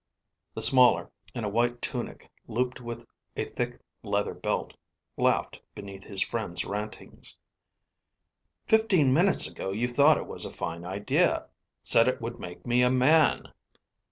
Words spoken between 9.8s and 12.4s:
thought it was a fine idea; said it would